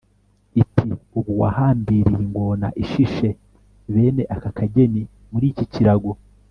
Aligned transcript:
iti 0.61 0.85
ubu 1.17 1.31
wahambiriye 1.41 2.17
ingona 2.23 2.67
ishishe 2.83 3.29
bene 3.93 4.23
aka 4.35 4.49
kageni 4.57 5.01
muri 5.31 5.45
iki 5.53 5.65
kirago 5.73 6.11